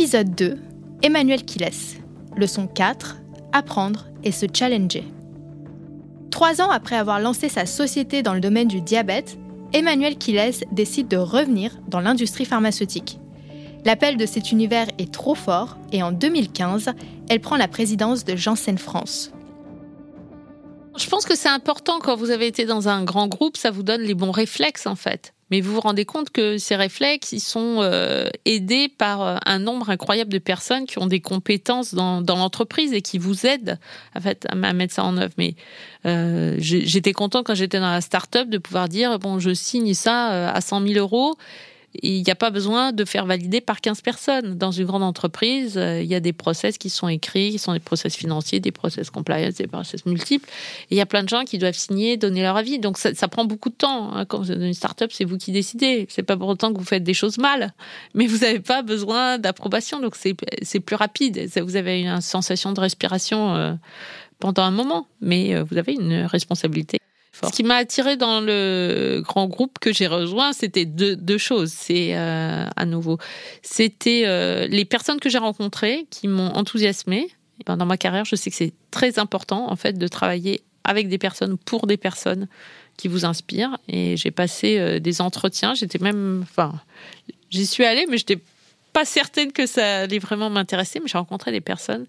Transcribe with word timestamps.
Épisode 0.00 0.34
2 0.34 0.56
Emmanuel 1.02 1.44
Kiles. 1.44 2.00
Leçon 2.34 2.66
4 2.66 3.18
Apprendre 3.52 4.06
et 4.24 4.32
se 4.32 4.46
challenger. 4.50 5.04
Trois 6.30 6.62
ans 6.62 6.70
après 6.70 6.96
avoir 6.96 7.20
lancé 7.20 7.50
sa 7.50 7.66
société 7.66 8.22
dans 8.22 8.32
le 8.32 8.40
domaine 8.40 8.66
du 8.66 8.80
diabète, 8.80 9.36
Emmanuel 9.74 10.16
Kiles 10.16 10.64
décide 10.72 11.08
de 11.08 11.18
revenir 11.18 11.78
dans 11.86 12.00
l'industrie 12.00 12.46
pharmaceutique. 12.46 13.18
L'appel 13.84 14.16
de 14.16 14.24
cet 14.24 14.52
univers 14.52 14.86
est 14.96 15.12
trop 15.12 15.34
fort 15.34 15.76
et 15.92 16.02
en 16.02 16.12
2015, 16.12 16.92
elle 17.28 17.40
prend 17.40 17.58
la 17.58 17.68
présidence 17.68 18.24
de 18.24 18.36
Janssen 18.36 18.78
France. 18.78 19.32
Je 20.96 21.06
pense 21.10 21.26
que 21.26 21.36
c'est 21.36 21.50
important 21.50 21.98
quand 22.00 22.16
vous 22.16 22.30
avez 22.30 22.46
été 22.46 22.64
dans 22.64 22.88
un 22.88 23.04
grand 23.04 23.28
groupe, 23.28 23.58
ça 23.58 23.70
vous 23.70 23.82
donne 23.82 24.00
les 24.00 24.14
bons 24.14 24.30
réflexes 24.30 24.86
en 24.86 24.96
fait. 24.96 25.34
Mais 25.50 25.60
vous 25.60 25.74
vous 25.74 25.80
rendez 25.80 26.04
compte 26.04 26.30
que 26.30 26.58
ces 26.58 26.76
réflexes, 26.76 27.32
ils 27.32 27.40
sont 27.40 27.78
euh, 27.80 28.28
aidés 28.44 28.88
par 28.88 29.22
euh, 29.22 29.36
un 29.46 29.58
nombre 29.58 29.90
incroyable 29.90 30.32
de 30.32 30.38
personnes 30.38 30.86
qui 30.86 30.98
ont 30.98 31.06
des 31.06 31.20
compétences 31.20 31.94
dans, 31.94 32.22
l'entreprise 32.26 32.92
et 32.92 33.02
qui 33.02 33.18
vous 33.18 33.46
aident 33.46 33.78
en 34.14 34.20
fait, 34.20 34.46
à, 34.48 34.54
mettre 34.54 34.94
ça 34.94 35.04
en 35.04 35.16
œuvre. 35.16 35.34
Mais 35.38 35.54
euh, 36.06 36.56
j'étais 36.58 37.12
content 37.12 37.42
quand 37.42 37.54
j'étais 37.54 37.80
dans 37.80 37.90
la 37.90 38.00
start-up 38.00 38.48
de 38.48 38.58
pouvoir 38.58 38.88
dire 38.88 39.18
bon, 39.18 39.38
je 39.38 39.52
signe 39.52 39.94
ça 39.94 40.50
à 40.50 40.60
100 40.60 40.86
000 40.86 40.98
euros 40.98 41.36
il 41.94 42.22
n'y 42.22 42.30
a 42.30 42.36
pas 42.36 42.50
besoin 42.50 42.92
de 42.92 43.04
faire 43.04 43.26
valider 43.26 43.60
par 43.60 43.80
15 43.80 44.00
personnes. 44.00 44.54
Dans 44.56 44.70
une 44.70 44.86
grande 44.86 45.02
entreprise, 45.02 45.76
euh, 45.76 46.00
il 46.00 46.08
y 46.08 46.14
a 46.14 46.20
des 46.20 46.32
process 46.32 46.78
qui 46.78 46.88
sont 46.88 47.08
écrits, 47.08 47.50
qui 47.50 47.58
sont 47.58 47.72
des 47.72 47.80
process 47.80 48.14
financiers, 48.14 48.60
des 48.60 48.70
process 48.70 49.10
compliance, 49.10 49.54
des 49.54 49.66
process 49.66 50.06
multiples. 50.06 50.48
Et 50.90 50.94
il 50.94 50.96
y 50.98 51.00
a 51.00 51.06
plein 51.06 51.24
de 51.24 51.28
gens 51.28 51.44
qui 51.44 51.58
doivent 51.58 51.74
signer, 51.74 52.16
donner 52.16 52.42
leur 52.42 52.56
avis. 52.56 52.78
Donc 52.78 52.96
ça, 52.96 53.28
prend 53.28 53.44
beaucoup 53.44 53.70
de 53.70 53.74
temps. 53.74 54.14
Hein. 54.14 54.24
Quand 54.24 54.38
vous 54.38 54.52
êtes 54.52 54.58
dans 54.58 54.66
une 54.66 54.74
start-up, 54.74 55.10
c'est 55.12 55.24
vous 55.24 55.36
qui 55.36 55.50
décidez. 55.50 56.06
C'est 56.08 56.22
pas 56.22 56.36
pour 56.36 56.48
autant 56.48 56.72
que 56.72 56.78
vous 56.78 56.84
faites 56.84 57.04
des 57.04 57.14
choses 57.14 57.38
mal. 57.38 57.74
Mais 58.14 58.26
vous 58.26 58.38
n'avez 58.38 58.60
pas 58.60 58.82
besoin 58.82 59.38
d'approbation. 59.38 60.00
Donc 60.00 60.14
c'est 60.14 60.80
plus 60.80 60.96
rapide. 60.96 61.50
Vous 61.60 61.76
avez 61.76 62.02
une 62.02 62.20
sensation 62.20 62.72
de 62.72 62.80
respiration 62.80 63.56
euh, 63.56 63.74
pendant 64.38 64.62
un 64.62 64.70
moment. 64.70 65.08
Mais 65.20 65.54
euh, 65.54 65.64
vous 65.64 65.76
avez 65.76 65.94
une 65.94 66.22
responsabilité. 66.22 66.99
Ce 67.32 67.50
qui 67.52 67.62
m'a 67.62 67.76
attiré 67.76 68.16
dans 68.16 68.40
le 68.40 69.22
grand 69.24 69.46
groupe 69.46 69.78
que 69.78 69.92
j'ai 69.92 70.06
rejoint, 70.06 70.52
c'était 70.52 70.84
deux, 70.84 71.38
choses. 71.38 71.72
C'est 71.72 72.16
euh, 72.16 72.66
à 72.76 72.84
nouveau, 72.84 73.18
c'était 73.62 74.24
euh, 74.26 74.66
les 74.66 74.84
personnes 74.84 75.20
que 75.20 75.28
j'ai 75.28 75.38
rencontrées 75.38 76.06
qui 76.10 76.28
m'ont 76.28 76.50
enthousiasmé. 76.50 77.28
Ben, 77.66 77.76
dans 77.76 77.86
ma 77.86 77.96
carrière, 77.96 78.24
je 78.24 78.36
sais 78.36 78.50
que 78.50 78.56
c'est 78.56 78.72
très 78.90 79.18
important 79.18 79.70
en 79.70 79.76
fait 79.76 79.98
de 79.98 80.08
travailler 80.08 80.62
avec 80.84 81.08
des 81.08 81.18
personnes 81.18 81.56
pour 81.58 81.86
des 81.86 81.96
personnes 81.96 82.48
qui 82.96 83.08
vous 83.08 83.24
inspirent. 83.24 83.78
Et 83.88 84.16
j'ai 84.16 84.30
passé 84.30 84.78
euh, 84.78 84.98
des 84.98 85.20
entretiens. 85.20 85.74
J'étais 85.74 85.98
même, 85.98 86.40
enfin, 86.42 86.74
j'y 87.48 87.66
suis 87.66 87.84
allée, 87.84 88.06
mais 88.08 88.18
j'étais 88.18 88.38
pas 88.92 89.04
certaine 89.04 89.52
que 89.52 89.66
ça 89.66 90.00
allait 90.00 90.18
vraiment 90.18 90.50
m'intéresser, 90.50 91.00
mais 91.00 91.08
j'ai 91.08 91.18
rencontré 91.18 91.52
des 91.52 91.60
personnes 91.60 92.06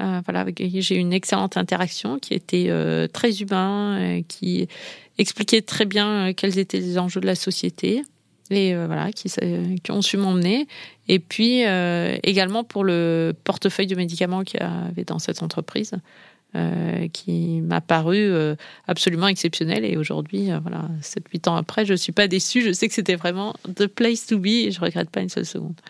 euh, 0.00 0.20
voilà, 0.24 0.40
avec 0.40 0.56
qui 0.56 0.82
j'ai 0.82 0.96
eu 0.96 0.98
une 0.98 1.12
excellente 1.12 1.56
interaction, 1.56 2.18
qui 2.18 2.34
était 2.34 2.66
euh, 2.68 3.06
très 3.06 3.40
humain, 3.40 3.98
euh, 4.00 4.22
qui 4.26 4.66
expliquait 5.18 5.62
très 5.62 5.84
bien 5.84 6.32
quels 6.32 6.58
étaient 6.58 6.80
les 6.80 6.98
enjeux 6.98 7.20
de 7.20 7.26
la 7.26 7.36
société 7.36 8.02
et 8.50 8.74
voilà, 8.74 9.10
qui, 9.10 9.30
qui, 9.82 9.90
ont 9.90 10.02
su 10.02 10.18
m'emmener. 10.18 10.68
Et 11.08 11.18
puis 11.18 11.62
également 12.22 12.62
pour 12.62 12.84
le 12.84 13.32
portefeuille 13.42 13.86
de 13.86 13.94
médicaments 13.94 14.42
qu'il 14.44 14.60
y 14.60 14.62
avait 14.62 15.04
dans 15.04 15.18
cette 15.18 15.42
entreprise. 15.42 15.92
qui 17.14 17.62
m'a 17.62 17.80
paru 17.80 18.30
absolument 18.86 19.28
exceptionnel. 19.28 19.84
Et 19.84 19.96
aujourd'hui, 19.96 20.50
voilà, 20.60 20.88
7-8 21.00 21.48
ans 21.48 21.56
après, 21.56 21.86
je 21.86 21.92
ne 21.92 21.96
suis 21.96 22.12
pas 22.12 22.28
déçue. 22.28 22.60
Je 22.60 22.72
sais 22.72 22.86
que 22.86 22.94
c'était 22.94 23.16
vraiment 23.16 23.54
the 23.76 23.86
place 23.86 24.26
to 24.26 24.38
be 24.38 24.46
et 24.46 24.70
je 24.70 24.78
ne 24.78 24.84
regrette 24.84 25.08
pas 25.08 25.22
une 25.22 25.30
seule 25.30 25.46
seconde 25.46 25.80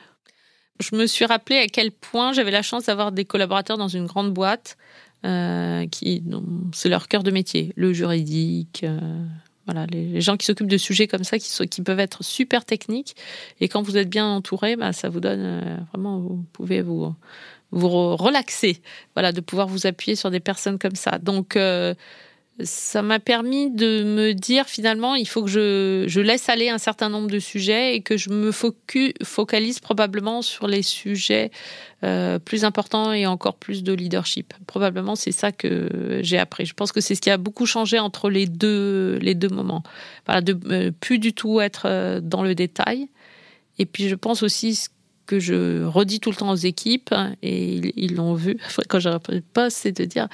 je 0.81 0.97
me 0.97 1.07
suis 1.07 1.25
rappelé 1.25 1.59
à 1.59 1.67
quel 1.67 1.93
point 1.93 2.33
j'avais 2.33 2.51
la 2.51 2.63
chance 2.63 2.87
d'avoir 2.87 3.13
des 3.13 3.25
collaborateurs 3.25 3.79
dans 3.79 3.89
une 3.89 4.07
grande 4.07 4.33
boîte 4.33 4.77
euh, 5.25 5.87
qui, 5.87 6.23
c'est 6.73 6.89
leur 6.89 7.09
cœur 7.09 7.23
de 7.23 7.31
métier, 7.31 7.73
le 7.77 7.93
juridique. 7.93 8.83
Euh, 8.85 8.99
voilà, 9.67 9.87
les, 9.87 10.21
gens 10.21 10.37
qui 10.37 10.45
s'occupent 10.45 10.69
de 10.69 10.77
sujets 10.77 11.07
comme 11.07 11.25
ça, 11.25 11.39
qui, 11.39 11.83
peuvent 11.83 12.01
être 12.01 12.23
super 12.23 12.65
techniques. 12.65 13.17
Et 13.61 13.69
quand 13.69 13.83
vous 13.83 13.97
êtes 13.97 14.11
bien 14.11 14.27
entouré, 14.27 14.77
bah, 14.77 14.93
ça 14.93 15.09
vous 15.09 15.21
donne 15.21 15.41
euh, 15.41 15.77
vraiment, 15.93 16.19
vous 16.19 16.45
pouvez 16.53 16.83
vous, 16.83 17.15
vous 17.71 18.17
relaxer. 18.17 18.83
Voilà, 19.15 19.33
de 19.33 19.41
pouvoir 19.41 19.67
vous 19.67 19.87
appuyer 19.87 20.17
sur 20.17 20.31
des 20.31 20.41
personnes 20.41 20.79
comme 20.79 20.97
ça. 20.97 21.19
Donc, 21.19 21.57
ça 22.61 23.03
m'a 23.03 23.19
permis 23.19 23.71
de 23.71 24.05
me 24.05 24.33
dire 24.33 24.67
finalement 24.67 25.17
il 25.17 25.27
faut 25.27 25.43
que 25.43 25.51
je, 25.51 26.05
je, 26.07 26.21
laisse 26.21 26.49
aller 26.49 26.69
un 26.69 26.79
certain 26.79 27.09
nombre 27.09 27.29
de 27.29 27.41
sujets 27.41 27.97
et 27.97 28.01
que 28.01 28.17
je 28.17 28.31
me 28.31 28.53
focalise 28.53 29.81
probablement 29.81 30.41
sur 30.41 30.69
les 30.69 30.83
sujets 30.83 31.51
euh, 32.05 32.39
plus 32.39 32.65
importants 32.65 33.13
et 33.13 33.27
encore 33.27 33.57
plus 33.57 33.83
de 33.83 33.93
leadership. 33.93 34.55
Probablement 34.69 35.17
c'est 35.17 35.33
ça 35.33 35.51
que 35.51 36.21
j'ai 36.23 36.39
appris. 36.39 36.65
Je 36.65 36.75
pense 36.75 36.93
que 36.93 37.01
c'est 37.01 37.17
ce 37.17 37.21
qui 37.21 37.31
a 37.31 37.39
beaucoup 37.39 37.67
changé 37.67 37.99
entre 37.99 38.31
les 38.31 38.47
deux, 38.47 39.19
les 39.21 39.35
deux 39.35 39.49
moments. 39.49 39.83
Voilà, 40.27 40.41
de 40.41 40.57
euh, 40.71 40.91
plus 40.93 41.19
du 41.19 41.33
tout 41.33 41.61
être 41.61 41.87
euh, 41.87 42.21
dans 42.21 42.45
le 42.45 42.55
détail. 42.55 43.09
Et 43.81 43.87
puis 43.87 44.09
je 44.09 44.15
pense 44.15 44.45
aussi 44.45 44.77
ce 44.77 44.91
que 45.27 45.41
je 45.41 45.83
redis 45.85 46.21
tout 46.21 46.31
le 46.31 46.37
temps 46.37 46.51
aux 46.51 46.55
équipes, 46.55 47.15
et 47.43 47.81
ils 47.97 48.15
l'ont 48.15 48.35
vu 48.35 48.59
quand 48.89 49.05
le 49.05 49.41
poste, 49.41 49.79
c'est 49.79 49.99
de 49.99 50.05
dire 50.05 50.29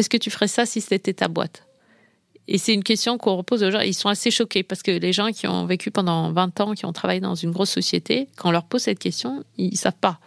est-ce 0.00 0.08
que 0.08 0.16
tu 0.16 0.30
ferais 0.30 0.48
ça 0.48 0.64
si 0.64 0.80
c'était 0.80 1.12
ta 1.12 1.28
boîte? 1.28 1.66
Et 2.48 2.56
c'est 2.56 2.72
une 2.72 2.82
question 2.82 3.18
qu'on 3.18 3.36
repose 3.36 3.62
aux 3.62 3.70
gens. 3.70 3.80
Ils 3.80 3.94
sont 3.94 4.08
assez 4.08 4.30
choqués 4.30 4.62
parce 4.62 4.82
que 4.82 4.90
les 4.90 5.12
gens 5.12 5.30
qui 5.30 5.46
ont 5.46 5.66
vécu 5.66 5.90
pendant 5.90 6.32
20 6.32 6.60
ans, 6.60 6.72
qui 6.72 6.86
ont 6.86 6.92
travaillé 6.92 7.20
dans 7.20 7.34
une 7.34 7.50
grosse 7.50 7.70
société, 7.70 8.26
quand 8.36 8.48
on 8.48 8.52
leur 8.52 8.64
pose 8.64 8.80
cette 8.82 8.98
question, 8.98 9.44
ils 9.58 9.72
ne 9.72 9.76
savent 9.76 9.92
pas. 10.00 10.18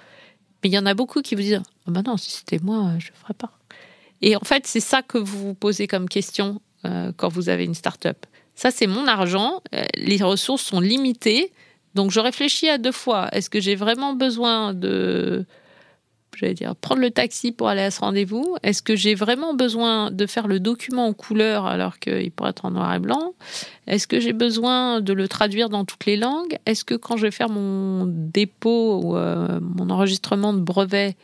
Mais 0.63 0.69
il 0.69 0.73
y 0.73 0.77
en 0.77 0.85
a 0.85 0.93
beaucoup 0.93 1.23
qui 1.23 1.33
vous 1.33 1.41
disent 1.41 1.61
oh 1.87 1.91
ben 1.91 2.03
non, 2.05 2.17
si 2.17 2.29
c'était 2.31 2.59
moi, 2.59 2.91
je 2.99 3.09
ne 3.11 3.15
ferais 3.15 3.33
pas. 3.33 3.51
Et 4.21 4.35
en 4.35 4.41
fait, 4.41 4.67
c'est 4.67 4.79
ça 4.79 5.01
que 5.01 5.17
vous 5.17 5.47
vous 5.47 5.53
posez 5.55 5.87
comme 5.87 6.07
question 6.07 6.61
euh, 6.85 7.11
quand 7.17 7.29
vous 7.29 7.49
avez 7.49 7.65
une 7.65 7.73
start-up. 7.73 8.25
Ça, 8.53 8.69
c'est 8.69 8.87
mon 8.87 9.07
argent. 9.07 9.61
Euh, 9.73 9.83
les 9.95 10.23
ressources 10.23 10.63
sont 10.63 10.79
limitées. 10.79 11.51
Donc, 11.95 12.11
je 12.11 12.19
réfléchis 12.19 12.69
à 12.69 12.77
deux 12.77 12.91
fois. 12.91 13.27
Est-ce 13.31 13.49
que 13.49 13.59
j'ai 13.59 13.75
vraiment 13.75 14.13
besoin 14.13 14.75
de 14.75 15.45
j'allais 16.37 16.53
dire, 16.53 16.75
prendre 16.75 17.01
le 17.01 17.11
taxi 17.11 17.51
pour 17.51 17.67
aller 17.67 17.81
à 17.81 17.91
ce 17.91 17.99
rendez-vous. 17.99 18.57
Est-ce 18.63 18.81
que 18.81 18.95
j'ai 18.95 19.15
vraiment 19.15 19.53
besoin 19.53 20.11
de 20.11 20.25
faire 20.25 20.47
le 20.47 20.59
document 20.59 21.07
en 21.07 21.13
couleur 21.13 21.65
alors 21.65 21.99
qu'il 21.99 22.31
pourrait 22.31 22.51
être 22.51 22.65
en 22.65 22.71
noir 22.71 22.93
et 22.93 22.99
blanc? 22.99 23.33
Est-ce 23.87 24.07
que 24.07 24.19
j'ai 24.19 24.33
besoin 24.33 25.01
de 25.01 25.13
le 25.13 25.27
traduire 25.27 25.69
dans 25.69 25.85
toutes 25.85 26.05
les 26.05 26.17
langues? 26.17 26.57
Est-ce 26.65 26.85
que 26.85 26.95
quand 26.95 27.17
je 27.17 27.23
vais 27.23 27.31
faire 27.31 27.49
mon 27.49 28.05
dépôt 28.07 29.01
ou 29.03 29.17
euh, 29.17 29.59
mon 29.61 29.89
enregistrement 29.89 30.53
de 30.53 30.59
brevet, 30.59 31.15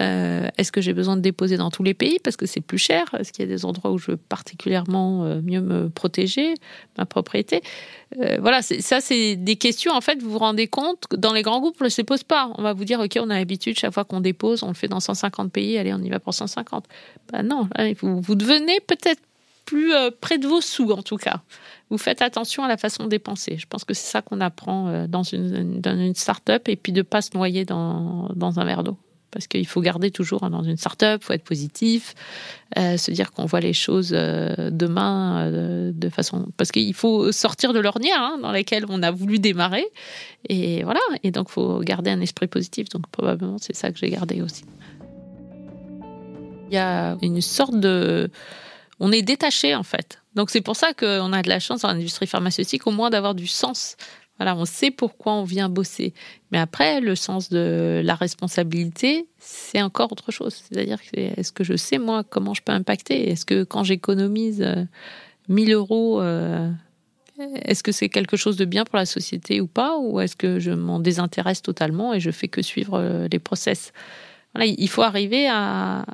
euh, 0.00 0.48
est-ce 0.56 0.72
que 0.72 0.80
j'ai 0.80 0.94
besoin 0.94 1.16
de 1.16 1.20
déposer 1.20 1.56
dans 1.56 1.70
tous 1.70 1.82
les 1.82 1.94
pays 1.94 2.18
parce 2.22 2.36
que 2.36 2.46
c'est 2.46 2.60
plus 2.60 2.78
cher? 2.78 3.14
Est-ce 3.18 3.32
qu'il 3.32 3.44
y 3.44 3.48
a 3.48 3.50
des 3.50 3.64
endroits 3.64 3.90
où 3.90 3.98
je 3.98 4.12
veux 4.12 4.16
particulièrement 4.16 5.24
euh, 5.24 5.40
mieux 5.42 5.60
me 5.60 5.90
protéger 5.90 6.54
ma 6.96 7.04
propriété? 7.04 7.62
Euh, 8.18 8.38
Voilà, 8.40 8.62
ça 8.62 9.00
c'est 9.00 9.36
des 9.36 9.56
questions. 9.56 9.92
En 9.92 10.00
fait, 10.00 10.22
vous 10.22 10.30
vous 10.30 10.38
rendez 10.38 10.68
compte 10.68 11.06
que 11.08 11.16
dans 11.16 11.34
les 11.34 11.42
grands 11.42 11.60
groupes, 11.60 11.76
on 11.80 11.84
ne 11.84 11.90
se 11.90 12.02
pose 12.02 12.22
pas. 12.22 12.50
On 12.56 12.62
va 12.62 12.72
vous 12.72 12.84
dire, 12.84 13.00
ok, 13.00 13.18
on 13.20 13.30
a 13.30 13.38
l'habitude 13.38 13.78
chaque 13.78 13.92
fois 13.92 14.04
qu'on 14.04 14.20
dépose, 14.20 14.62
on 14.62 14.68
le 14.68 14.74
fait 14.74 14.88
dans 14.88 15.00
150 15.00 15.52
pays. 15.52 15.76
Allez, 15.76 15.92
on 15.92 16.02
y 16.02 16.08
va 16.08 16.18
pour 16.18 16.32
150. 16.32 16.86
Ben 17.32 17.42
non, 17.42 17.68
vous, 18.00 18.34
devenez 18.34 18.80
peut-être 18.80 19.20
plus 19.66 19.92
près 20.20 20.38
de 20.38 20.48
vos 20.48 20.60
sous 20.60 20.90
en 20.90 21.02
tout 21.02 21.16
cas. 21.16 21.42
Vous 21.90 21.98
faites 21.98 22.22
attention 22.22 22.64
à 22.64 22.68
la 22.68 22.76
façon 22.76 23.04
de 23.04 23.08
dépenser. 23.08 23.56
Je 23.58 23.66
pense 23.66 23.84
que 23.84 23.94
c'est 23.94 24.10
ça 24.10 24.22
qu'on 24.22 24.40
apprend 24.40 25.06
dans 25.06 25.22
une, 25.22 25.80
dans 25.80 26.14
start-up 26.14 26.68
et 26.68 26.76
puis 26.76 26.92
de 26.92 26.98
ne 26.98 27.02
pas 27.02 27.20
se 27.20 27.36
noyer 27.36 27.64
dans 27.64 28.30
un 28.56 28.64
verre 28.64 28.82
d'eau 28.82 28.96
parce 29.30 29.46
qu'il 29.46 29.66
faut 29.66 29.80
garder 29.80 30.10
toujours 30.10 30.42
hein, 30.44 30.50
dans 30.50 30.62
une 30.62 30.76
start-up, 30.76 31.22
faut 31.22 31.32
être 31.32 31.44
positif, 31.44 32.14
euh, 32.78 32.96
se 32.96 33.10
dire 33.10 33.32
qu'on 33.32 33.46
voit 33.46 33.60
les 33.60 33.72
choses 33.72 34.12
euh, 34.14 34.70
demain 34.70 35.46
euh, 35.46 35.92
de 35.94 36.08
façon. 36.08 36.48
Parce 36.56 36.72
qu'il 36.72 36.94
faut 36.94 37.32
sortir 37.32 37.72
de 37.72 37.80
l'ornière 37.80 38.20
hein, 38.20 38.38
dans 38.40 38.52
laquelle 38.52 38.84
on 38.88 39.02
a 39.02 39.10
voulu 39.10 39.38
démarrer. 39.38 39.86
Et 40.48 40.82
voilà, 40.82 41.00
et 41.22 41.30
donc 41.30 41.48
faut 41.48 41.80
garder 41.80 42.10
un 42.10 42.20
esprit 42.20 42.46
positif. 42.46 42.88
Donc 42.88 43.08
probablement 43.10 43.58
c'est 43.58 43.74
ça 43.74 43.90
que 43.92 43.98
j'ai 43.98 44.10
gardé 44.10 44.42
aussi. 44.42 44.64
Il 46.70 46.74
y 46.74 46.78
a 46.78 47.16
une 47.22 47.40
sorte 47.40 47.78
de. 47.78 48.30
On 49.00 49.12
est 49.12 49.22
détaché 49.22 49.74
en 49.74 49.82
fait. 49.82 50.20
Donc 50.34 50.50
c'est 50.50 50.60
pour 50.60 50.76
ça 50.76 50.92
qu'on 50.92 51.32
a 51.32 51.42
de 51.42 51.48
la 51.48 51.58
chance 51.58 51.80
dans 51.80 51.88
l'industrie 51.88 52.26
pharmaceutique 52.26 52.86
au 52.86 52.92
moins 52.92 53.10
d'avoir 53.10 53.34
du 53.34 53.46
sens 53.46 53.96
voilà, 54.40 54.56
on 54.56 54.64
sait 54.64 54.90
pourquoi 54.90 55.34
on 55.34 55.44
vient 55.44 55.68
bosser. 55.68 56.14
Mais 56.50 56.56
après, 56.56 57.02
le 57.02 57.14
sens 57.14 57.50
de 57.50 58.00
la 58.02 58.14
responsabilité, 58.14 59.28
c'est 59.36 59.82
encore 59.82 60.10
autre 60.12 60.32
chose. 60.32 60.62
C'est-à-dire, 60.66 60.96
est-ce 61.12 61.52
que 61.52 61.62
je 61.62 61.76
sais, 61.76 61.98
moi, 61.98 62.24
comment 62.24 62.54
je 62.54 62.62
peux 62.62 62.72
impacter? 62.72 63.28
Est-ce 63.28 63.44
que 63.44 63.64
quand 63.64 63.84
j'économise 63.84 64.66
1000 65.50 65.70
euh, 65.70 65.76
euros, 65.76 66.22
euh, 66.22 66.70
est-ce 67.66 67.82
que 67.82 67.92
c'est 67.92 68.08
quelque 68.08 68.38
chose 68.38 68.56
de 68.56 68.64
bien 68.64 68.84
pour 68.84 68.96
la 68.96 69.04
société 69.04 69.60
ou 69.60 69.66
pas? 69.66 69.98
Ou 69.98 70.20
est-ce 70.20 70.36
que 70.36 70.58
je 70.58 70.70
m'en 70.70 71.00
désintéresse 71.00 71.60
totalement 71.60 72.14
et 72.14 72.20
je 72.20 72.30
fais 72.30 72.48
que 72.48 72.62
suivre 72.62 72.94
euh, 72.94 73.28
les 73.30 73.40
process? 73.40 73.92
Il 74.58 74.88
faut 74.88 75.02
arriver 75.02 75.48
à, 75.50 76.06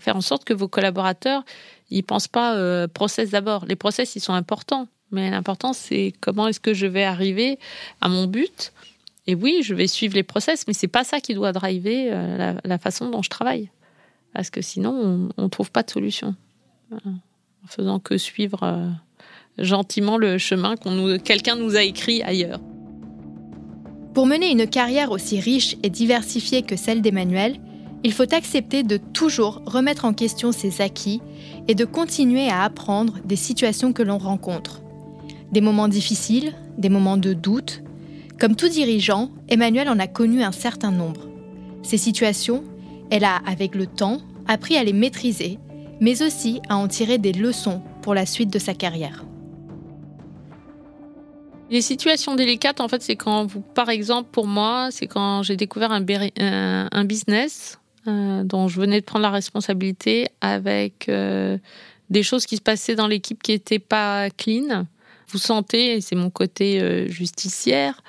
faire 0.00 0.16
en 0.16 0.22
sorte 0.22 0.46
que 0.46 0.54
vos 0.54 0.68
collaborateurs, 0.68 1.44
ils 1.90 2.02
pensent 2.02 2.28
pas 2.28 2.88
process 2.88 3.30
d'abord. 3.30 3.66
Les 3.66 3.76
process, 3.76 4.16
ils 4.16 4.20
sont 4.20 4.32
importants 4.32 4.88
mais 5.10 5.30
l'important, 5.30 5.72
c'est 5.72 6.12
comment 6.20 6.48
est-ce 6.48 6.60
que 6.60 6.74
je 6.74 6.86
vais 6.86 7.04
arriver 7.04 7.58
à 8.00 8.08
mon 8.08 8.26
but 8.26 8.72
Et 9.26 9.34
oui, 9.34 9.60
je 9.62 9.74
vais 9.74 9.86
suivre 9.86 10.14
les 10.14 10.22
process, 10.22 10.66
mais 10.66 10.74
c'est 10.74 10.88
pas 10.88 11.04
ça 11.04 11.20
qui 11.20 11.34
doit 11.34 11.52
driver 11.52 12.10
la, 12.10 12.54
la, 12.62 12.78
façon 12.78 13.08
dont 13.10 13.22
je 13.22 13.30
travaille. 13.30 13.70
Parce 14.34 14.50
que 14.50 14.60
sinon, 14.60 15.30
on 15.36 15.42
ne 15.42 15.48
trouve 15.48 15.70
pas 15.70 15.82
de 15.82 15.90
solution. 15.90 16.34
En 16.92 17.66
faisant 17.66 17.98
que 18.00 18.18
suivre 18.18 18.94
gentiment 19.58 20.16
le 20.16 20.38
chemin 20.38 20.76
qu'on 20.76 21.18
quelqu'un 21.18 21.56
nous 21.56 21.76
a 21.76 21.82
écrit 21.82 22.22
ailleurs. 22.22 22.60
Pour 24.14 24.26
mener 24.26 24.50
une 24.50 24.66
carrière 24.66 25.10
aussi 25.10 25.38
riche 25.40 25.76
et 25.82 25.90
diversifiée 25.90 26.62
que 26.62 26.76
celle 26.76 27.02
d'Emmanuel, 27.02 27.60
il 28.04 28.12
faut 28.12 28.32
accepter 28.32 28.82
de 28.82 28.96
toujours 28.96 29.62
remettre 29.66 30.04
en 30.04 30.12
question 30.12 30.52
ses 30.52 30.80
acquis 30.80 31.20
et 31.66 31.74
de 31.74 31.84
continuer 31.84 32.48
à 32.48 32.62
apprendre 32.62 33.18
des 33.24 33.36
situations 33.36 33.92
que 33.92 34.02
l'on 34.02 34.18
rencontre. 34.18 34.80
Des 35.52 35.60
moments 35.60 35.88
difficiles, 35.88 36.52
des 36.76 36.88
moments 36.88 37.16
de 37.16 37.32
doute. 37.32 37.82
Comme 38.38 38.54
tout 38.54 38.68
dirigeant, 38.68 39.30
Emmanuel 39.48 39.88
en 39.88 39.98
a 39.98 40.06
connu 40.06 40.42
un 40.42 40.52
certain 40.52 40.90
nombre. 40.90 41.28
Ces 41.82 41.98
situations, 41.98 42.64
elle 43.10 43.24
a, 43.24 43.36
avec 43.46 43.74
le 43.74 43.86
temps, 43.86 44.18
appris 44.46 44.76
à 44.76 44.84
les 44.84 44.92
maîtriser, 44.92 45.58
mais 46.00 46.22
aussi 46.22 46.60
à 46.68 46.76
en 46.76 46.88
tirer 46.88 47.18
des 47.18 47.32
leçons 47.32 47.82
pour 48.02 48.14
la 48.14 48.26
suite 48.26 48.52
de 48.52 48.58
sa 48.58 48.74
carrière. 48.74 49.24
Les 51.70 51.82
situations 51.82 52.34
délicates, 52.34 52.80
en 52.80 52.88
fait, 52.88 53.02
c'est 53.02 53.16
quand 53.16 53.44
vous, 53.44 53.60
par 53.60 53.90
exemple, 53.90 54.30
pour 54.32 54.46
moi, 54.46 54.88
c'est 54.90 55.06
quand 55.06 55.42
j'ai 55.42 55.56
découvert 55.56 55.92
un, 55.92 56.00
business 57.04 57.78
euh, 58.06 58.42
dont 58.42 58.68
je 58.68 58.80
venais 58.80 59.00
de 59.00 59.04
prendre 59.04 59.22
la 59.22 59.30
responsabilité 59.30 60.28
avec 60.40 61.08
euh, 61.10 61.58
des 62.08 62.22
choses 62.22 62.46
qui 62.46 62.56
se 62.56 62.62
passaient 62.62 62.94
dans 62.94 63.06
l'équipe 63.06 63.42
qui 63.42 63.52
n'étaient 63.52 63.78
pas 63.78 64.30
clean. 64.30 64.86
Vous 65.28 65.38
sentez, 65.38 65.94
et 65.96 66.00
c'est 66.00 66.16
mon 66.16 66.30
côté 66.30 66.80
euh, 66.80 67.08
justicière, 67.08 68.02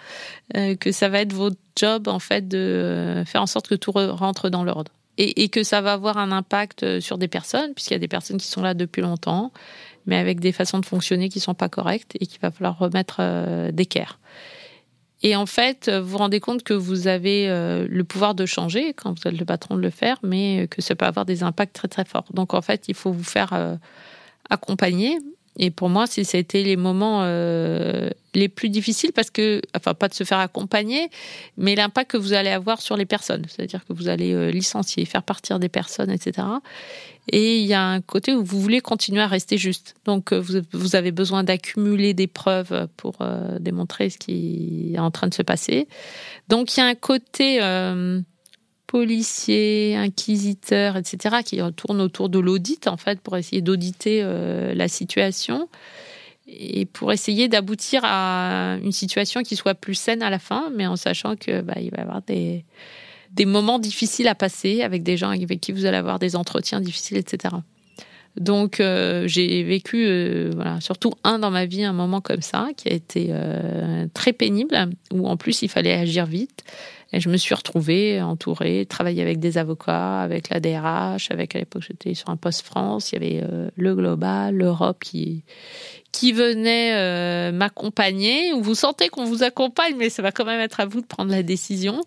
que 0.80 0.92
ça 0.92 1.10
va 1.10 1.22
être 1.22 1.34
votre 1.34 1.58
job, 1.76 2.08
en 2.08 2.18
fait, 2.18 2.48
de 2.48 3.24
faire 3.28 3.44
en 3.44 3.46
sorte 3.46 3.68
que 3.68 3.76
tout 3.76 3.92
rentre 3.92 4.50
dans 4.50 4.64
l'ordre. 4.64 4.92
Et, 5.20 5.50
que 5.50 5.64
ça 5.64 5.82
va 5.82 5.94
avoir 5.94 6.18
un 6.18 6.32
impact 6.32 7.02
sur 7.02 7.20
des 7.20 7.28
personnes, 7.28 7.74
puisqu'il 7.76 7.94
y 7.94 7.96
a 7.98 8.00
des 8.00 8.08
personnes 8.08 8.38
qui 8.38 8.48
sont 8.48 8.62
là 8.62 8.74
depuis 8.74 9.02
longtemps 9.02 9.52
mais 10.10 10.18
avec 10.18 10.40
des 10.40 10.52
façons 10.52 10.80
de 10.80 10.86
fonctionner 10.86 11.30
qui 11.30 11.40
sont 11.40 11.54
pas 11.54 11.70
correctes 11.70 12.18
et 12.20 12.26
qu'il 12.26 12.40
va 12.42 12.52
falloir 12.52 12.78
remettre 12.78 13.18
euh, 13.20 13.72
d'équerre. 13.72 14.20
Et 15.22 15.36
en 15.36 15.46
fait, 15.46 15.90
vous 15.90 16.10
vous 16.10 16.18
rendez 16.18 16.40
compte 16.40 16.64
que 16.64 16.74
vous 16.74 17.08
avez 17.08 17.50
euh, 17.50 17.86
le 17.90 18.04
pouvoir 18.04 18.36
de 18.36 18.46
changer 18.46 18.94
quand 18.94 19.12
vous 19.12 19.28
êtes 19.28 19.38
le 19.38 19.46
patron 19.46 19.76
de 19.76 19.82
le 19.82 19.90
faire, 19.90 20.18
mais 20.24 20.68
que 20.70 20.82
ça 20.82 20.96
peut 20.96 21.06
avoir 21.06 21.26
des 21.26 21.44
impacts 21.44 21.76
très 21.76 21.90
très 21.90 22.06
forts. 22.06 22.26
Donc 22.34 22.54
en 22.54 22.62
fait, 22.62 22.86
il 22.88 22.96
faut 22.96 23.12
vous 23.12 23.24
faire 23.24 23.54
euh, 23.54 23.76
accompagner. 24.50 25.18
Et 25.60 25.70
pour 25.72 25.90
moi, 25.90 26.06
été 26.18 26.64
les 26.64 26.78
moments 26.78 27.24
les 28.34 28.48
plus 28.48 28.70
difficiles 28.70 29.12
parce 29.14 29.30
que, 29.30 29.62
enfin, 29.76 29.94
pas 29.94 30.08
de 30.08 30.14
se 30.14 30.24
faire 30.24 30.40
accompagner, 30.40 31.10
mais 31.58 31.76
l'impact 31.76 32.12
que 32.12 32.18
vous 32.18 32.34
allez 32.34 32.50
avoir 32.50 32.82
sur 32.82 32.96
les 32.96 33.06
personnes. 33.06 33.46
C'est-à-dire 33.48 33.86
que 33.86 33.94
vous 33.94 34.08
allez 34.08 34.52
licencier, 34.52 35.04
faire 35.06 35.24
partir 35.24 35.60
des 35.60 35.70
personnes, 35.70 36.12
etc. 36.12 36.48
Et 37.32 37.60
il 37.60 37.66
y 37.66 37.74
a 37.74 37.84
un 37.84 38.02
côté 38.02 38.34
où 38.34 38.44
vous 38.44 38.60
voulez 38.60 38.82
continuer 38.82 39.22
à 39.22 39.28
rester 39.28 39.58
juste. 39.58 39.96
Donc, 40.06 40.32
euh, 40.32 40.42
vous, 40.72 40.96
avez 40.96 41.12
besoin 41.12 41.44
d'accumuler 41.44 42.14
des 42.14 42.28
preuves 42.28 42.88
pour 42.98 43.18
euh, 43.22 43.60
démontrer 43.60 44.10
ce 44.10 44.18
qui 44.18 44.94
est 44.96 45.00
en 45.00 45.12
train 45.12 45.28
de 45.28 45.34
se 45.34 45.44
passer. 45.44 45.88
Donc, 46.48 46.76
il 46.76 46.80
y 46.80 46.84
a 46.84 46.88
un 46.88 46.96
côté 46.96 47.60
euh, 47.62 48.22
policier, 48.90 49.96
inquisiteur, 49.96 50.98
etc., 50.98 51.38
qui 51.46 51.62
tourne 51.76 52.02
autour 52.02 52.28
de 52.28 52.40
l'audit, 52.40 52.88
en 52.88 52.98
fait, 52.98 53.22
pour 53.22 53.38
essayer 53.38 53.62
d'auditer 53.62 54.24
la 54.24 54.88
situation 54.88 55.70
et 56.48 56.88
pour 56.88 57.12
essayer 57.12 57.48
d'aboutir 57.48 58.02
à 58.04 58.78
une 58.84 58.92
situation 58.92 59.44
qui 59.44 59.56
soit 59.56 59.76
plus 59.76 59.94
saine 59.94 60.24
à 60.24 60.32
la 60.32 60.40
fin, 60.40 60.72
mais 60.76 60.88
en 60.88 60.96
sachant 60.96 61.36
que 61.36 61.62
bah, 61.62 61.76
il 61.80 61.92
va 61.92 61.98
y 61.98 62.02
avoir 62.02 62.24
des 62.24 62.66
des 63.32 63.46
moments 63.46 63.78
difficiles 63.78 64.28
à 64.28 64.36
passer 64.36 64.82
avec 64.82 65.04
des 65.04 65.18
gens 65.18 65.30
avec 65.30 65.62
qui 65.62 65.72
vous 65.72 65.86
allez 65.86 65.98
avoir 65.98 66.18
des 66.18 66.36
entretiens 66.36 66.82
difficiles, 66.82 67.18
etc. 67.18 67.56
Donc 68.38 68.80
euh, 68.80 69.28
j'ai 69.28 69.64
vécu, 69.64 70.06
euh, 70.08 70.52
voilà, 70.56 70.80
surtout 70.82 71.14
un 71.24 71.40
dans 71.40 71.52
ma 71.52 71.66
vie, 71.66 71.84
un 71.84 71.94
moment 71.94 72.22
comme 72.22 72.42
ça, 72.42 72.70
qui 72.78 72.90
a 72.90 72.94
été 72.94 73.28
euh, 73.32 74.08
très 74.14 74.34
pénible, 74.34 74.90
où 75.14 75.28
en 75.28 75.36
plus 75.36 75.62
il 75.62 75.70
fallait 75.70 75.94
agir 75.94 76.26
vite. 76.26 76.64
Et 77.12 77.20
je 77.20 77.30
me 77.30 77.38
suis 77.38 77.56
retrouvée 77.56 78.22
entourée, 78.22 78.86
travailler 78.86 79.22
avec 79.22 79.40
des 79.40 79.58
avocats, 79.58 80.22
avec 80.22 80.50
la 80.50 80.60
DRH, 80.60 81.32
avec 81.32 81.56
à 81.56 81.60
l'époque 81.60 81.84
j'étais 81.88 82.14
sur 82.14 82.30
un 82.30 82.38
poste 82.38 82.66
France, 82.66 83.12
il 83.12 83.16
y 83.16 83.18
avait 83.18 83.48
le 83.76 83.96
Global, 83.96 84.56
l'Europe 84.56 85.00
qui 85.02 85.44
qui 86.12 86.34
venait 86.34 86.94
euh, 86.96 87.52
m'accompagner, 87.52 88.54
ou 88.54 88.62
vous 88.62 88.76
sentez 88.76 89.10
qu'on 89.10 89.26
vous 89.26 89.44
accompagne, 89.44 89.96
mais 89.98 90.10
ça 90.10 90.22
va 90.22 90.32
quand 90.32 90.46
même 90.46 90.60
être 90.60 90.80
à 90.80 90.86
vous 90.86 91.02
de 91.02 91.06
prendre 91.06 91.32
la 91.32 91.44
décision. 91.44 92.02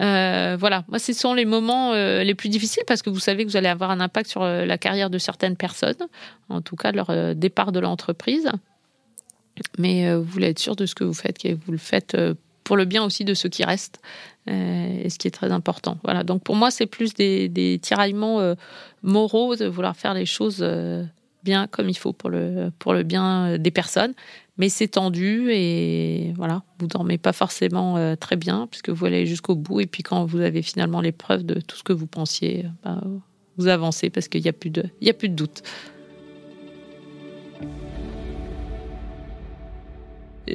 Euh, 0.00 0.56
voilà, 0.58 0.84
moi, 0.88 0.98
ce 0.98 1.12
sont 1.12 1.34
les 1.34 1.44
moments 1.44 1.92
euh, 1.92 2.22
les 2.22 2.34
plus 2.34 2.48
difficiles 2.48 2.84
parce 2.86 3.02
que 3.02 3.10
vous 3.10 3.18
savez 3.18 3.44
que 3.44 3.50
vous 3.50 3.56
allez 3.56 3.68
avoir 3.68 3.90
un 3.90 4.00
impact 4.00 4.30
sur 4.30 4.44
la 4.44 4.78
carrière 4.78 5.10
de 5.10 5.18
certaines 5.18 5.56
personnes, 5.56 6.06
en 6.48 6.60
tout 6.60 6.76
cas 6.76 6.92
leur 6.92 7.34
départ 7.34 7.72
de 7.72 7.80
l'entreprise. 7.80 8.48
Mais 9.76 10.14
vous 10.14 10.22
voulez 10.22 10.48
être 10.48 10.58
sûr 10.58 10.76
de 10.76 10.86
ce 10.86 10.94
que 10.94 11.02
vous 11.02 11.14
faites, 11.14 11.38
que 11.38 11.48
vous 11.52 11.72
le 11.72 11.78
faites 11.78 12.16
pour 12.68 12.76
le 12.76 12.84
bien 12.84 13.02
aussi 13.02 13.24
de 13.24 13.32
ceux 13.32 13.48
qui 13.48 13.64
restent, 13.64 14.00
et 14.46 15.10
ce 15.10 15.18
qui 15.18 15.26
est 15.26 15.32
très 15.32 15.50
important. 15.52 15.98
Voilà, 16.04 16.22
donc 16.22 16.42
pour 16.42 16.54
moi, 16.54 16.70
c'est 16.70 16.86
plus 16.86 17.14
des, 17.14 17.80
tiraillements 17.82 18.54
moraux 19.02 19.56
de 19.56 19.66
vouloir 19.66 19.96
faire 19.96 20.14
les 20.14 20.26
choses 20.26 20.62
bien 21.42 21.66
comme 21.66 21.88
il 21.88 21.96
faut 21.96 22.12
pour 22.12 22.30
le, 22.30 22.70
pour 22.78 22.92
le 22.92 23.02
bien 23.02 23.46
euh, 23.46 23.58
des 23.58 23.70
personnes. 23.70 24.14
Mais 24.56 24.68
c'est 24.68 24.88
tendu 24.88 25.50
et 25.52 26.32
voilà, 26.36 26.62
vous 26.80 26.88
dormez 26.88 27.16
pas 27.16 27.32
forcément 27.32 27.96
euh, 27.96 28.16
très 28.16 28.34
bien 28.34 28.66
puisque 28.68 28.90
vous 28.90 29.06
allez 29.06 29.24
jusqu'au 29.24 29.54
bout. 29.54 29.80
Et 29.80 29.86
puis 29.86 30.02
quand 30.02 30.24
vous 30.24 30.40
avez 30.40 30.62
finalement 30.62 31.00
les 31.00 31.12
preuves 31.12 31.44
de 31.44 31.60
tout 31.60 31.76
ce 31.76 31.84
que 31.84 31.92
vous 31.92 32.08
pensiez, 32.08 32.66
bah, 32.84 33.00
vous 33.56 33.68
avancez 33.68 34.10
parce 34.10 34.26
qu'il 34.28 34.42
n'y 34.42 34.48
a, 34.48 34.52
plus 34.52 34.70
de, 34.70 34.84
il 35.00 35.06
y 35.06 35.10
a 35.10 35.14
plus 35.14 35.28
de 35.28 35.34
doute. 35.34 35.62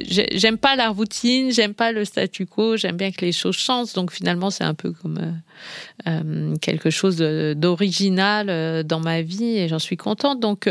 J'aime 0.06 0.58
pas 0.58 0.76
la 0.76 0.88
routine, 0.88 1.52
j'aime 1.52 1.74
pas 1.74 1.92
le 1.92 2.04
statu 2.04 2.46
quo, 2.46 2.76
j'aime 2.76 2.96
bien 2.96 3.10
que 3.10 3.24
les 3.24 3.32
choses 3.32 3.56
changent. 3.56 3.92
Donc 3.92 4.12
finalement, 4.12 4.50
c'est 4.50 4.64
un 4.64 4.74
peu 4.74 4.92
comme 4.92 5.18
euh, 5.18 6.10
euh, 6.10 6.56
quelque 6.56 6.90
chose 6.90 7.16
d'original 7.18 8.48
euh, 8.50 8.82
dans 8.82 9.00
ma 9.00 9.22
vie 9.22 9.58
et 9.58 9.68
j'en 9.68 9.78
suis 9.78 9.96
contente. 9.96 10.40
Donc 10.40 10.68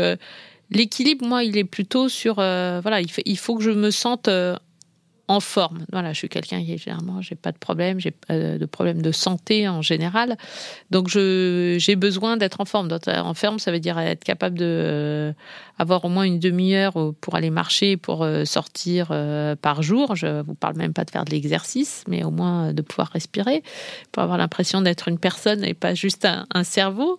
l'équilibre, 0.70 1.26
moi, 1.26 1.44
il 1.44 1.56
est 1.56 1.64
plutôt 1.64 2.08
sur 2.08 2.34
voilà, 2.36 3.00
il, 3.00 3.08
il, 3.24 3.38
faut 3.38 3.56
que 3.56 3.62
je 3.62 3.70
me 3.70 3.90
sente 3.90 4.28
en 5.28 5.40
forme. 5.40 5.86
Voilà, 5.90 6.12
je 6.12 6.18
suis 6.18 6.28
quelqu'un 6.28 6.62
qui 6.62 6.76
généralement, 6.76 7.22
j'ai 7.22 7.34
pas 7.34 7.52
de 7.52 7.58
problème, 7.58 7.98
j'ai 7.98 8.10
pas 8.10 8.34
de 8.34 8.66
problème 8.66 9.00
de 9.00 9.12
santé 9.12 9.68
en 9.68 9.80
général. 9.80 10.36
Donc 10.90 11.08
j'ai 11.08 11.96
besoin 11.96 12.36
d'être 12.36 12.60
en 12.60 12.64
forme. 12.64 12.88
En 13.06 13.34
forme, 13.34 13.58
ça 13.58 13.72
veut 13.72 13.80
dire 13.80 13.98
être 13.98 14.24
capable 14.24 14.58
de 14.58 14.64
euh, 14.64 15.32
avoir 15.78 16.04
au 16.04 16.08
moins 16.08 16.24
une 16.24 16.38
demi-heure 16.38 16.94
pour 17.20 17.36
aller 17.36 17.50
marcher, 17.50 17.96
pour 17.96 18.22
euh, 18.22 18.44
sortir 18.44 19.08
euh, 19.10 19.56
par 19.56 19.82
jour. 19.82 20.14
Je 20.14 20.42
vous 20.42 20.54
parle 20.54 20.76
même 20.76 20.92
pas 20.92 21.04
de 21.04 21.10
faire 21.10 21.24
de 21.24 21.30
l'exercice, 21.30 22.04
mais 22.06 22.22
au 22.22 22.30
moins 22.30 22.72
de 22.72 22.82
pouvoir 22.82 23.08
respirer, 23.08 23.62
pour 24.12 24.22
avoir 24.22 24.36
l'impression 24.36 24.82
d'être 24.82 25.08
une 25.08 25.18
personne 25.18 25.64
et 25.64 25.74
pas 25.74 25.94
juste 25.94 26.26
un 26.26 26.64
cerveau. 26.64 27.18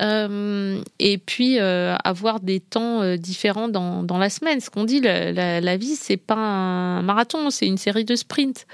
Euh, 0.00 0.80
et 0.98 1.18
puis 1.18 1.58
euh, 1.58 1.94
avoir 2.04 2.40
des 2.40 2.60
temps 2.60 3.02
euh, 3.02 3.16
différents 3.16 3.68
dans, 3.68 4.02
dans, 4.02 4.18
la 4.18 4.30
semaine. 4.30 4.60
Ce 4.60 4.70
qu'on 4.70 4.84
dit, 4.84 5.00
la, 5.00 5.32
la, 5.32 5.60
la 5.60 5.76
vie, 5.76 5.96
c'est 5.96 6.16
pas 6.16 6.36
un 6.36 7.02
marathon, 7.02 7.31
c'est 7.50 7.66
une 7.66 7.78
série 7.78 8.04
de 8.04 8.16
sprints. 8.16 8.66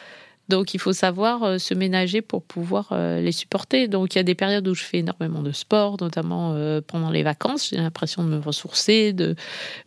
Donc 0.49 0.73
il 0.73 0.81
faut 0.81 0.95
savoir 0.95 1.61
se 1.61 1.75
ménager 1.75 2.23
pour 2.23 2.43
pouvoir 2.43 2.97
les 3.21 3.33
supporter. 3.33 3.87
Donc 3.87 4.15
il 4.15 4.17
y 4.17 4.21
a 4.21 4.23
des 4.23 4.35
périodes 4.35 4.67
où 4.67 4.75
je 4.75 4.83
fais 4.83 5.01
énormément 5.01 5.43
de 5.43 5.53
sport, 5.53 5.99
notamment 6.01 6.57
pendant 6.87 7.11
les 7.11 7.23
vacances. 7.23 7.69
J'ai 7.69 7.77
l'impression 7.77 8.25
de 8.25 8.31
me 8.31 8.39
ressourcer, 8.39 9.13
de 9.13 9.37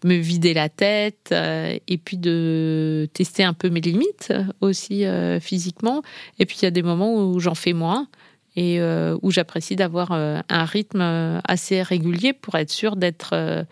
me 0.04 0.14
vider 0.14 0.54
la 0.54 0.70
tête 0.70 1.34
et 1.34 1.98
puis 1.98 2.18
de 2.18 3.10
tester 3.12 3.44
un 3.44 3.54
peu 3.54 3.72
mes 3.72 3.82
limites 3.82 4.32
aussi 4.60 5.04
physiquement. 5.40 6.04
Et 6.38 6.46
puis 6.46 6.58
il 6.62 6.66
y 6.66 6.68
a 6.68 6.72
des 6.72 6.84
moments 6.84 7.16
où 7.16 7.40
j'en 7.40 7.56
fais 7.56 7.74
moins 7.74 8.08
et 8.56 8.80
euh, 8.80 9.18
où 9.22 9.32
j'apprécie 9.32 9.76
d'avoir 9.76 10.12
euh, 10.12 10.40
un 10.50 10.66
rythme 10.66 11.02
euh, 11.02 11.40
assez 11.46 11.82
régulier 11.82 12.34
pour 12.34 12.56
être 12.56 12.70
sûr 12.70 12.96
d'être 12.96 13.66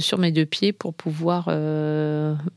sur 0.00 0.18
mes 0.18 0.32
deux 0.32 0.46
pieds 0.46 0.72
pour 0.72 0.94
pouvoir 0.94 1.48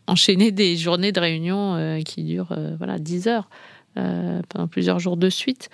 enchaîner 0.07 0.51
des 0.51 0.75
journées 0.77 1.12
de 1.12 1.19
réunion 1.19 2.01
qui 2.05 2.24
durent 2.24 2.57
voilà 2.77 3.00
10 3.00 3.27
heures 3.27 3.50
pendant 3.95 4.67
plusieurs 4.67 5.00
jours 5.00 5.17
de 5.17 5.29
suite. 5.29 5.69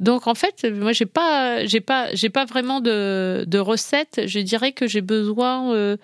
Donc 0.00 0.26
en 0.26 0.34
fait, 0.34 0.66
moi 0.72 0.92
j'ai 0.92 1.06
pas 1.06 1.64
j'ai 1.66 1.80
pas 1.80 2.14
j'ai 2.14 2.30
pas 2.30 2.44
vraiment 2.44 2.80
de, 2.80 3.44
de 3.46 3.58
recette. 3.58 4.22
Je 4.26 4.40
dirais 4.40 4.72
que 4.72 4.86
j'ai 4.86 5.00
besoin 5.00 5.96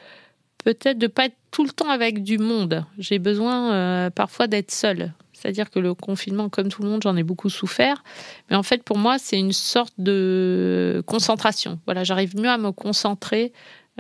peut-être 0.65 0.99
de 0.99 1.07
pas 1.07 1.27
être 1.27 1.37
tout 1.51 1.65
le 1.65 1.71
temps 1.71 1.91
avec 1.91 2.23
du 2.23 2.39
monde. 2.39 2.85
J'ai 2.99 3.19
besoin 3.19 4.11
parfois 4.11 4.47
d'être 4.47 4.71
seule. 4.71 5.13
C'est-à-dire 5.45 5.69
que 5.69 5.79
le 5.79 5.93
confinement, 5.93 6.49
comme 6.49 6.69
tout 6.71 6.83
le 6.83 6.89
monde, 6.89 7.03
j'en 7.03 7.17
ai 7.17 7.23
beaucoup 7.23 7.51
souffert. 7.51 8.03
Mais 8.49 8.57
en 8.57 8.63
fait, 8.63 8.83
pour 8.83 8.97
moi, 8.97 9.19
c'est 9.19 9.39
une 9.39 9.53
sorte 9.53 9.93
de 9.99 11.03
concentration. 11.07 11.81
Voilà, 11.85 12.03
j'arrive 12.03 12.35
mieux 12.35 12.49
à 12.49 12.57
me 12.57 12.73
concentrer 12.73 13.53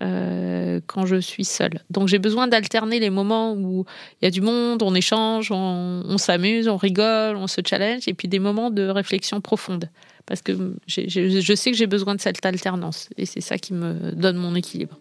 euh, 0.02 0.80
quand 0.86 1.06
je 1.06 1.16
suis 1.16 1.44
seule. 1.44 1.80
Donc 1.90 2.08
j'ai 2.08 2.18
besoin 2.18 2.48
d'alterner 2.48 2.98
les 2.98 3.10
moments 3.10 3.54
où 3.54 3.84
il 4.20 4.24
y 4.24 4.28
a 4.28 4.30
du 4.30 4.40
monde, 4.40 4.82
on 4.82 4.94
échange, 4.94 5.52
on, 5.52 6.18
s'amuse, 6.18 6.66
on 6.66 6.76
rigole, 6.76 7.36
on 7.36 7.46
se 7.46 7.60
challenge, 7.64 8.08
et 8.08 8.14
puis 8.14 8.26
des 8.26 8.40
moments 8.40 8.70
de 8.70 8.88
réflexion 8.88 9.40
profonde. 9.40 9.88
Parce 10.26 10.42
que 10.42 10.74
je 10.86 11.54
sais 11.54 11.70
que 11.70 11.76
j'ai 11.76 11.86
besoin 11.86 12.14
de 12.14 12.20
cette 12.20 12.44
alternance, 12.44 13.08
et 13.16 13.26
c'est 13.26 13.40
ça 13.40 13.56
qui 13.56 13.72
me 13.72 14.12
donne 14.12 14.36
mon 14.36 14.54
équilibre. 14.54 14.98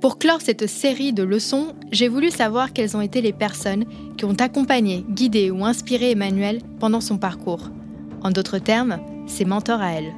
Pour 0.00 0.18
clore 0.18 0.40
cette 0.40 0.68
série 0.68 1.12
de 1.12 1.22
leçons, 1.22 1.74
j'ai 1.90 2.08
voulu 2.08 2.30
savoir 2.30 2.72
quelles 2.72 2.96
ont 2.96 3.00
été 3.00 3.20
les 3.20 3.32
personnes 3.32 3.84
qui 4.16 4.26
ont 4.26 4.36
accompagné, 4.38 5.04
guidé 5.08 5.50
ou 5.50 5.64
inspiré 5.64 6.10
Emmanuel 6.10 6.60
pendant 6.78 7.00
son 7.00 7.18
parcours. 7.18 7.70
En 8.22 8.30
d'autres 8.30 8.58
termes, 8.58 8.98
ses 9.26 9.44
mentors 9.44 9.80
à 9.80 9.92
elle. 9.92 10.12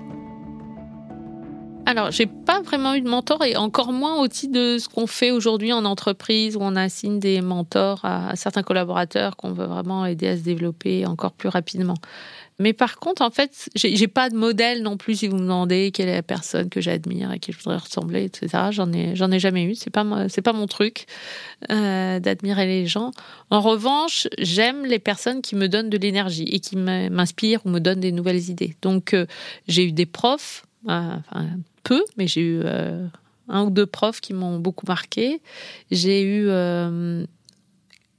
Alors, 1.90 2.12
j'ai 2.12 2.26
pas 2.26 2.60
vraiment 2.60 2.94
eu 2.94 3.00
de 3.00 3.08
mentor 3.08 3.44
et 3.44 3.56
encore 3.56 3.92
moins 3.92 4.20
au 4.20 4.28
titre 4.28 4.52
de 4.52 4.78
ce 4.78 4.88
qu'on 4.88 5.08
fait 5.08 5.32
aujourd'hui 5.32 5.72
en 5.72 5.84
entreprise 5.84 6.54
où 6.54 6.60
on 6.62 6.76
assigne 6.76 7.18
des 7.18 7.40
mentors 7.40 8.04
à, 8.04 8.36
certains 8.36 8.62
collaborateurs 8.62 9.36
qu'on 9.36 9.52
veut 9.52 9.66
vraiment 9.66 10.06
aider 10.06 10.28
à 10.28 10.36
se 10.36 10.42
développer 10.42 11.04
encore 11.04 11.32
plus 11.32 11.48
rapidement. 11.48 11.96
Mais 12.60 12.74
par 12.74 13.00
contre, 13.00 13.22
en 13.22 13.30
fait, 13.30 13.68
j'ai 13.74 14.06
pas 14.06 14.30
de 14.30 14.36
modèle 14.36 14.84
non 14.84 14.96
plus 14.96 15.16
si 15.16 15.26
vous 15.26 15.34
me 15.34 15.40
demandez 15.40 15.90
quelle 15.92 16.08
est 16.08 16.14
la 16.14 16.22
personne 16.22 16.68
que 16.68 16.80
j'admire 16.80 17.32
et 17.32 17.40
qui 17.40 17.50
je 17.50 17.58
voudrais 17.58 17.78
ressembler, 17.78 18.22
etc. 18.22 18.66
J'en 18.70 18.92
ai, 18.92 19.16
j'en 19.16 19.32
ai 19.32 19.40
jamais 19.40 19.64
eu. 19.64 19.74
C'est 19.74 19.90
pas, 19.90 20.28
c'est 20.28 20.42
pas 20.42 20.52
mon 20.52 20.68
truc 20.68 21.06
euh, 21.72 22.20
d'admirer 22.20 22.66
les 22.66 22.86
gens. 22.86 23.10
En 23.50 23.62
revanche, 23.62 24.28
j'aime 24.38 24.84
les 24.84 25.00
personnes 25.00 25.42
qui 25.42 25.56
me 25.56 25.66
donnent 25.66 25.90
de 25.90 25.98
l'énergie 25.98 26.44
et 26.52 26.60
qui 26.60 26.76
m'inspirent 26.76 27.66
ou 27.66 27.70
me 27.70 27.80
donnent 27.80 27.98
des 27.98 28.12
nouvelles 28.12 28.48
idées. 28.48 28.76
Donc, 28.80 29.12
euh, 29.12 29.26
j'ai 29.66 29.86
eu 29.86 29.92
des 29.92 30.06
profs, 30.06 30.64
euh, 30.88 31.16
enfin, 31.30 31.48
peu, 31.82 32.04
mais 32.16 32.26
j'ai 32.26 32.42
eu 32.42 32.60
euh, 32.64 33.06
un 33.48 33.64
ou 33.64 33.70
deux 33.70 33.86
profs 33.86 34.20
qui 34.20 34.32
m'ont 34.32 34.58
beaucoup 34.58 34.86
marqué. 34.86 35.40
J'ai 35.90 36.22
eu 36.22 36.46
euh, 36.48 37.24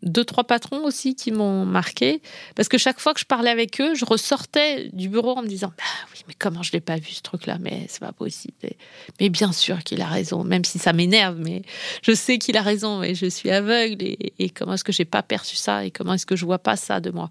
deux, 0.03 0.25
trois 0.25 0.43
patrons 0.43 0.84
aussi 0.84 1.15
qui 1.15 1.31
m'ont 1.31 1.65
marqué. 1.65 2.22
Parce 2.55 2.70
que 2.70 2.77
chaque 2.77 3.00
fois 3.00 3.13
que 3.13 3.20
je 3.20 3.25
parlais 3.25 3.50
avec 3.50 3.79
eux, 3.81 3.96
je 3.96 4.05
ressortais 4.05 4.89
du 4.93 5.10
bureau 5.10 5.38
en 5.38 5.43
me 5.43 5.48
disant 5.48 5.72
Bah 5.77 5.84
oui, 6.13 6.24
mais 6.27 6.34
comment 6.38 6.63
je 6.63 6.72
l'ai 6.72 6.79
pas 6.79 6.98
vu 6.98 7.12
ce 7.12 7.22
truc-là? 7.22 7.58
Mais 7.60 7.86
c'est 7.88 8.00
pas 8.00 8.12
possible. 8.12 8.53
Mais 9.20 9.29
bien 9.29 9.51
sûr 9.51 9.84
qu'il 9.84 10.01
a 10.01 10.08
raison, 10.08 10.43
même 10.43 10.65
si 10.65 10.79
ça 10.79 10.93
m'énerve, 10.93 11.38
mais 11.39 11.62
je 12.01 12.13
sais 12.13 12.38
qu'il 12.38 12.58
a 12.58 12.62
raison, 12.62 13.00
mais 13.00 13.15
je 13.15 13.27
suis 13.27 13.51
aveugle. 13.51 13.98
Et, 14.39 14.50
comment 14.50 14.74
est-ce 14.74 14.84
que 14.84 14.91
j'ai 14.91 15.05
pas 15.05 15.24
perçu 15.24 15.55
ça 15.55 15.86
Et 15.86 15.91
comment 15.91 16.13
est-ce 16.13 16.25
que 16.25 16.36
je 16.36 16.46
vois 16.46 16.60
pas 16.60 16.75
ça 16.75 17.00
de 17.00 17.12
moi? 17.12 17.29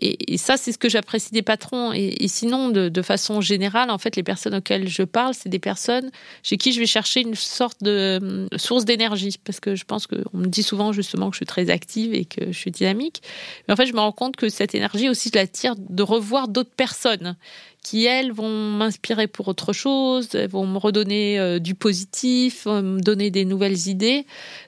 Et, 0.00 0.38
ça, 0.38 0.56
c'est 0.56 0.72
ce 0.72 0.78
que 0.78 0.88
j'apprécie 0.88 1.32
des 1.32 1.42
patrons. 1.42 1.92
Et, 1.92 2.26
sinon, 2.28 2.70
de, 2.70 3.02
façon 3.02 3.40
générale, 3.40 3.90
en 3.90 3.98
fait, 3.98 4.16
les 4.16 4.22
personnes 4.22 4.54
auxquelles 4.54 4.88
je 4.88 5.02
parle, 5.02 5.34
c'est 5.34 5.48
des 5.48 5.58
personnes 5.58 6.10
chez 6.42 6.56
qui 6.56 6.72
je 6.72 6.80
vais 6.80 6.86
chercher 6.86 7.20
une 7.20 7.34
sorte 7.34 7.82
de 7.82 8.18
hum, 8.22 8.48
source 8.56 8.84
d'énergie. 8.84 9.36
Parce 9.44 9.60
que 9.60 9.74
je 9.74 9.84
pense 9.84 10.06
qu'on 10.06 10.38
me 10.38 10.46
dit 10.46 10.62
souvent 10.62 10.92
justement 10.92 11.28
que 11.30 11.34
je 11.34 11.38
suis 11.38 11.46
très 11.46 11.68
active 11.70 11.91
et 12.00 12.24
que 12.24 12.46
je 12.46 12.58
suis 12.58 12.70
dynamique. 12.70 13.22
Mais 13.66 13.74
en 13.74 13.76
fait, 13.76 13.86
je 13.86 13.92
me 13.92 14.00
rends 14.00 14.12
compte 14.12 14.36
que 14.36 14.48
cette 14.48 14.74
énergie 14.74 15.08
aussi, 15.08 15.30
je 15.32 15.38
la 15.38 15.46
tire 15.46 15.74
de 15.76 16.02
revoir 16.02 16.48
d'autres 16.48 16.74
personnes 16.74 17.36
qui, 17.82 18.04
elles, 18.04 18.32
vont 18.32 18.48
m'inspirer 18.48 19.26
pour 19.26 19.48
autre 19.48 19.72
chose, 19.72 20.34
vont 20.34 20.66
me 20.66 20.78
redonner 20.78 21.38
euh, 21.38 21.58
du 21.58 21.74
positif, 21.74 22.64
vont 22.64 22.82
me 22.82 23.00
donner 23.00 23.30
des 23.30 23.44
nouvelles 23.44 23.88
idées. 23.88 24.24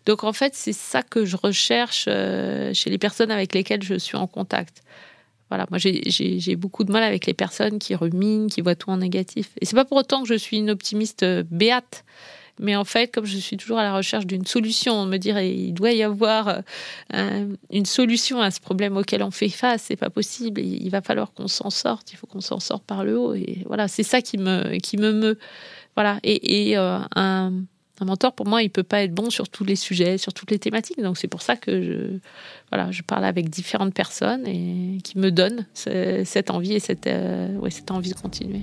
Donc, 0.07 0.25
en 0.25 0.33
fait, 0.33 0.54
c'est 0.54 0.73
ça 0.73 1.02
que 1.02 1.25
je 1.25 1.37
recherche 1.37 2.07
euh, 2.09 2.75
chez 2.75 2.90
les 2.90 2.99
personnes 2.99 3.31
avec 3.31 3.54
lesquelles 3.54 3.83
je 3.83 3.95
suis 3.95 4.16
en 4.16 4.26
contact. 4.26 4.83
Voilà, 5.50 5.66
moi 5.71 5.78
j'ai 5.78 6.57
beaucoup 6.57 6.85
de 6.85 6.90
mal 6.90 7.02
avec 7.02 7.26
les 7.26 7.35
personnes 7.35 7.78
qui 7.78 7.95
ruminent, 7.95 8.49
qui 8.49 8.61
voient 8.61 8.75
tout 8.75 8.90
en 8.90 8.97
négatif. 8.97 9.50
Et 9.61 9.66
c'est 9.66 9.76
pas 9.76 9.85
pour 9.85 9.99
autant 9.99 10.23
que 10.23 10.28
je 10.28 10.35
suis 10.35 10.57
une 10.57 10.71
optimiste 10.71 11.23
euh, 11.23 11.45
béate. 11.49 12.04
Mais 12.61 12.76
en 12.76 12.84
fait, 12.84 13.08
comme 13.12 13.25
je 13.25 13.37
suis 13.37 13.56
toujours 13.56 13.78
à 13.78 13.82
la 13.82 13.94
recherche 13.94 14.26
d'une 14.26 14.46
solution, 14.46 14.94
on 14.94 15.06
me 15.06 15.16
dirait 15.16 15.50
il 15.50 15.73
doit 15.73 15.92
y 15.92 16.02
avoir 16.02 16.62
euh, 17.14 17.54
une 17.70 17.87
solution 17.87 18.40
à 18.40 18.50
ce 18.50 18.61
problème 18.61 18.96
auquel 18.96 19.23
on 19.23 19.30
fait 19.30 19.49
face. 19.49 19.84
C'est 19.88 19.96
pas 19.96 20.11
possible. 20.11 20.61
Il 20.61 20.88
va 20.90 21.02
falloir 21.02 21.32
qu'on 21.32 21.49
s'en 21.49 21.70
sorte. 21.70 22.12
Il 22.12 22.16
faut 22.16 22.26
qu'on 22.26 22.40
s'en 22.40 22.61
sorte 22.61 22.84
par 22.84 23.04
le 23.04 23.18
haut. 23.18 23.34
Et 23.34 23.64
voilà, 23.66 23.88
c'est 23.88 24.02
ça 24.02 24.23
qui 24.23 24.38
me 24.38 24.78
qui 24.78 24.96
me 24.96 25.12
meut. 25.12 25.38
Voilà. 25.96 26.18
Et, 26.23 26.76
euh, 26.76 26.99
un 27.16 27.52
un 28.00 28.06
mentor, 28.06 28.34
pour 28.34 28.46
moi, 28.46 28.62
il 28.62 28.70
peut 28.70 28.82
pas 28.82 29.02
être 29.02 29.14
bon 29.14 29.30
sur 29.30 29.49
tous 29.49 29.64
les 29.64 29.76
sujets, 29.76 30.18
sur 30.18 30.32
toutes 30.32 30.50
les 30.50 30.58
thématiques. 30.58 31.00
Donc 31.00 31.16
c'est 31.16 31.28
pour 31.28 31.42
ça 31.42 31.56
que 31.56 31.82
je, 31.82 32.18
voilà, 32.70 32.90
je 32.90 33.02
parle 33.02 33.25
avec 33.25 33.49
différentes 33.50 33.94
personnes 33.94 34.46
et 34.46 34.99
qui 35.04 35.18
me 35.18 35.30
donnent 35.30 35.66
cette 35.75 36.50
envie 36.50 36.75
et 36.75 36.80
cette, 36.80 37.06
euh, 37.06 37.56
ouais, 37.58 37.70
cette 37.70 37.90
envie 37.90 38.11
de 38.11 38.16
continuer. 38.16 38.62